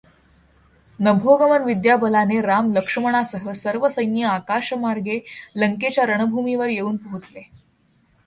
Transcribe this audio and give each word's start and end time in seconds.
नभोगमन 0.99 1.63
विद्या 1.63 1.95
बलाने 1.97 2.39
राम 2.41 2.71
लक्ष्मणासह 2.73 3.51
सर्व 3.53 3.87
सैन्य 3.89 4.23
आकाशमार्गे 4.23 5.19
लंकेच्या 5.55 6.05
रणभूमीवर 6.05 6.69
येवून 6.69 6.95
पोहोचले. 6.95 7.41